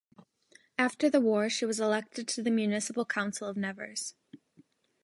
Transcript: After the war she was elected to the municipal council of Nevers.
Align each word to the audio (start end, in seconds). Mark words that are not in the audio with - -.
After 0.79 1.11
the 1.11 1.21
war 1.21 1.47
she 1.47 1.63
was 1.63 1.79
elected 1.79 2.27
to 2.29 2.41
the 2.41 2.49
municipal 2.49 3.05
council 3.05 3.47
of 3.47 3.55
Nevers. 3.55 4.15